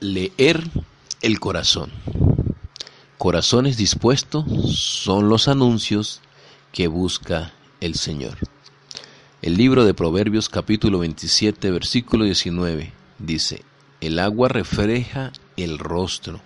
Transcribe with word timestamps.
Leer 0.00 0.62
el 1.22 1.40
corazón. 1.40 1.90
Corazones 3.16 3.78
dispuestos 3.78 4.44
son 4.78 5.30
los 5.30 5.48
anuncios 5.48 6.20
que 6.70 6.86
busca 6.86 7.54
el 7.80 7.94
Señor. 7.94 8.36
El 9.40 9.56
libro 9.56 9.86
de 9.86 9.94
Proverbios 9.94 10.50
capítulo 10.50 10.98
27 10.98 11.70
versículo 11.70 12.26
19 12.26 12.92
dice, 13.18 13.62
el 14.02 14.18
agua 14.18 14.50
refleja 14.50 15.32
el 15.56 15.78
rostro 15.78 16.42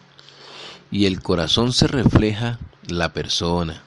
y 0.93 1.07
el 1.07 1.21
corazón 1.21 1.73
se 1.73 1.89
refleja 1.89 2.61
la 2.87 3.12
persona. 3.12 3.82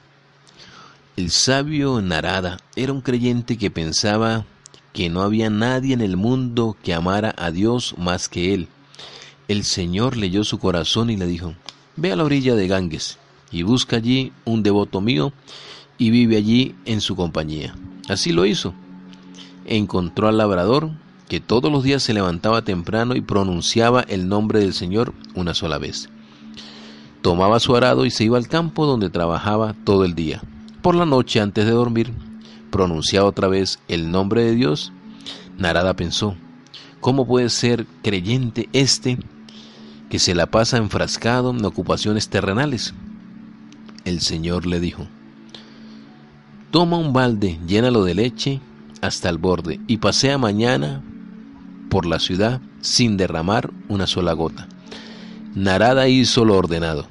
El 1.16 1.30
sabio 1.30 2.02
Narada 2.02 2.58
era 2.76 2.92
un 2.92 3.00
creyente 3.00 3.56
que 3.56 3.70
pensaba 3.70 4.44
que 4.92 5.08
no 5.08 5.22
había 5.22 5.48
nadie 5.48 5.94
en 5.94 6.02
el 6.02 6.18
mundo 6.18 6.76
que 6.82 6.92
amara 6.92 7.34
a 7.38 7.50
Dios 7.50 7.94
más 7.96 8.28
que 8.28 8.52
él 8.52 8.68
el 9.48 9.64
Señor 9.64 10.16
leyó 10.16 10.44
su 10.44 10.58
corazón 10.58 11.10
y 11.10 11.16
le 11.16 11.26
dijo, 11.26 11.54
Ve 11.96 12.12
a 12.12 12.16
la 12.16 12.24
orilla 12.24 12.54
de 12.54 12.66
Ganges 12.66 13.18
y 13.50 13.62
busca 13.62 13.96
allí 13.96 14.32
un 14.44 14.62
devoto 14.62 15.00
mío 15.00 15.32
y 15.98 16.10
vive 16.10 16.36
allí 16.36 16.74
en 16.86 17.00
su 17.00 17.14
compañía. 17.14 17.74
Así 18.08 18.32
lo 18.32 18.46
hizo. 18.46 18.74
Encontró 19.66 20.28
al 20.28 20.38
labrador 20.38 20.90
que 21.28 21.40
todos 21.40 21.70
los 21.70 21.84
días 21.84 22.02
se 22.02 22.14
levantaba 22.14 22.62
temprano 22.62 23.14
y 23.14 23.20
pronunciaba 23.20 24.02
el 24.02 24.28
nombre 24.28 24.60
del 24.60 24.74
Señor 24.74 25.14
una 25.34 25.54
sola 25.54 25.78
vez. 25.78 26.08
Tomaba 27.22 27.60
su 27.60 27.74
arado 27.74 28.04
y 28.04 28.10
se 28.10 28.24
iba 28.24 28.36
al 28.36 28.48
campo 28.48 28.86
donde 28.86 29.08
trabajaba 29.08 29.74
todo 29.84 30.04
el 30.04 30.14
día. 30.14 30.42
Por 30.82 30.94
la 30.94 31.06
noche, 31.06 31.40
antes 31.40 31.64
de 31.64 31.70
dormir, 31.70 32.12
pronunciaba 32.70 33.28
otra 33.28 33.48
vez 33.48 33.78
el 33.88 34.10
nombre 34.10 34.44
de 34.44 34.54
Dios. 34.54 34.92
Narada 35.56 35.94
pensó, 35.94 36.36
¿cómo 37.00 37.26
puede 37.26 37.48
ser 37.48 37.86
creyente 38.02 38.68
este 38.72 39.18
que 40.14 40.20
se 40.20 40.36
la 40.36 40.46
pasa 40.46 40.76
enfrascado 40.76 41.50
en 41.50 41.64
ocupaciones 41.64 42.28
terrenales. 42.28 42.94
El 44.04 44.20
Señor 44.20 44.64
le 44.64 44.78
dijo, 44.78 45.08
Toma 46.70 46.98
un 46.98 47.12
balde, 47.12 47.58
llénalo 47.66 48.04
de 48.04 48.14
leche 48.14 48.60
hasta 49.00 49.28
el 49.28 49.38
borde 49.38 49.80
y 49.88 49.96
pasea 49.96 50.38
mañana 50.38 51.02
por 51.90 52.06
la 52.06 52.20
ciudad 52.20 52.60
sin 52.80 53.16
derramar 53.16 53.72
una 53.88 54.06
sola 54.06 54.34
gota. 54.34 54.68
Narada 55.56 56.06
hizo 56.06 56.44
lo 56.44 56.56
ordenado. 56.56 57.08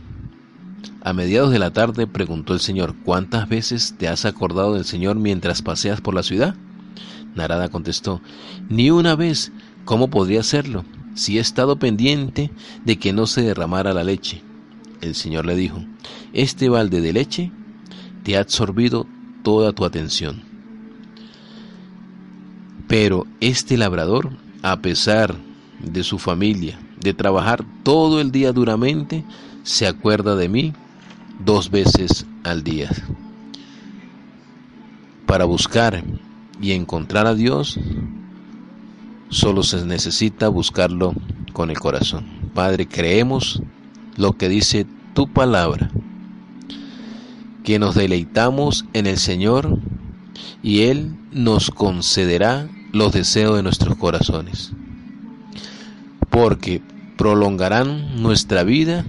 A 1.01 1.11
mediados 1.11 1.51
de 1.51 1.59
la 1.59 1.73
tarde 1.73 2.07
preguntó 2.07 2.53
el 2.53 2.61
Señor, 2.61 2.95
¿cuántas 3.03 3.49
veces 3.49 3.95
te 3.97 4.07
has 4.07 4.23
acordado 4.23 4.75
del 4.75 4.85
Señor 4.85 5.17
mientras 5.17 5.61
paseas 5.61 5.99
por 5.99 6.13
la 6.13 6.23
ciudad? 6.23 6.55
Narada 7.35 7.67
contestó, 7.67 8.21
ni 8.69 8.91
una 8.91 9.17
vez, 9.17 9.51
¿cómo 9.83 10.09
podría 10.09 10.39
hacerlo? 10.39 10.85
Si 11.13 11.37
he 11.37 11.41
estado 11.41 11.77
pendiente 11.77 12.51
de 12.85 12.97
que 12.97 13.13
no 13.13 13.27
se 13.27 13.41
derramara 13.41 13.93
la 13.93 14.03
leche. 14.03 14.41
El 15.01 15.15
Señor 15.15 15.45
le 15.45 15.55
dijo, 15.55 15.83
este 16.33 16.69
balde 16.69 17.01
de 17.01 17.13
leche 17.13 17.51
te 18.23 18.37
ha 18.37 18.41
absorbido 18.41 19.05
toda 19.43 19.73
tu 19.73 19.85
atención. 19.85 20.41
Pero 22.87 23.25
este 23.39 23.77
labrador, 23.77 24.31
a 24.61 24.81
pesar 24.81 25.35
de 25.79 26.03
su 26.03 26.19
familia, 26.19 26.79
de 26.99 27.13
trabajar 27.13 27.65
todo 27.83 28.21
el 28.21 28.31
día 28.31 28.53
duramente, 28.53 29.23
se 29.63 29.87
acuerda 29.87 30.35
de 30.35 30.49
mí 30.49 30.73
dos 31.43 31.69
veces 31.69 32.25
al 32.43 32.63
día. 32.63 32.89
Para 35.25 35.45
buscar 35.45 36.03
y 36.61 36.71
encontrar 36.71 37.27
a 37.27 37.33
Dios, 37.33 37.79
Solo 39.29 39.63
se 39.63 39.85
necesita 39.85 40.47
buscarlo 40.47 41.13
con 41.53 41.69
el 41.69 41.79
corazón. 41.79 42.25
Padre, 42.53 42.87
creemos 42.87 43.61
lo 44.17 44.33
que 44.33 44.49
dice 44.49 44.85
tu 45.13 45.27
palabra, 45.27 45.89
que 47.63 47.79
nos 47.79 47.95
deleitamos 47.95 48.85
en 48.93 49.07
el 49.07 49.17
Señor 49.17 49.79
y 50.61 50.81
Él 50.81 51.15
nos 51.31 51.69
concederá 51.69 52.69
los 52.91 53.11
deseos 53.11 53.55
de 53.55 53.63
nuestros 53.63 53.95
corazones, 53.97 54.71
porque 56.29 56.81
prolongarán 57.17 58.21
nuestra 58.21 58.63
vida 58.63 59.05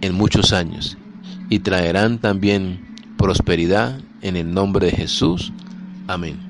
en 0.00 0.14
muchos 0.14 0.52
años 0.52 0.98
y 1.48 1.60
traerán 1.60 2.18
también 2.18 2.80
prosperidad 3.16 4.00
en 4.22 4.36
el 4.36 4.52
nombre 4.52 4.86
de 4.86 4.92
Jesús. 4.92 5.52
Amén. 6.06 6.45